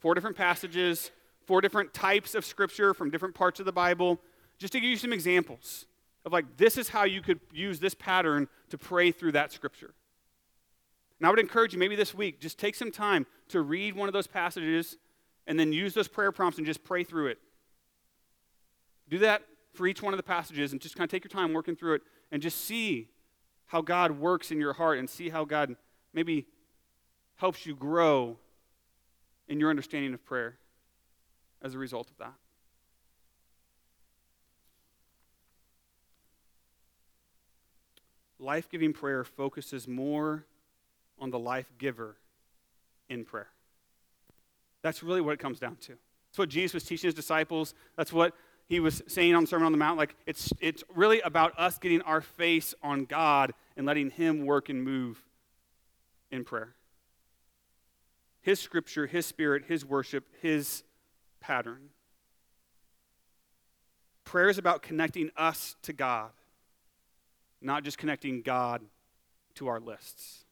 [0.00, 1.12] Four different passages,
[1.46, 4.20] four different types of scripture from different parts of the Bible
[4.62, 5.86] just to give you some examples
[6.24, 9.92] of like, this is how you could use this pattern to pray through that scripture.
[11.18, 14.08] And I would encourage you, maybe this week, just take some time to read one
[14.08, 14.98] of those passages
[15.48, 17.38] and then use those prayer prompts and just pray through it.
[19.08, 19.42] Do that
[19.74, 21.94] for each one of the passages and just kind of take your time working through
[21.94, 23.08] it and just see
[23.66, 25.74] how God works in your heart and see how God
[26.14, 26.46] maybe
[27.34, 28.38] helps you grow
[29.48, 30.56] in your understanding of prayer
[31.60, 32.34] as a result of that.
[38.42, 40.44] Life giving prayer focuses more
[41.18, 42.16] on the life giver
[43.08, 43.48] in prayer.
[44.82, 45.92] That's really what it comes down to.
[46.30, 47.74] That's what Jesus was teaching his disciples.
[47.96, 48.34] That's what
[48.66, 49.98] he was saying on the Sermon on the Mount.
[49.98, 54.68] Like, it's, it's really about us getting our face on God and letting him work
[54.68, 55.22] and move
[56.30, 56.74] in prayer.
[58.40, 60.82] His scripture, his spirit, his worship, his
[61.40, 61.90] pattern.
[64.24, 66.30] Prayer is about connecting us to God
[67.64, 68.82] not just connecting God
[69.54, 70.44] to our lists.